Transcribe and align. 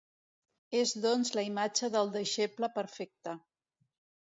És 0.79 0.93
doncs 1.03 1.31
la 1.35 1.43
imatge 1.51 1.91
del 1.97 2.11
deixeble 2.17 2.73
perfecte. 2.81 3.39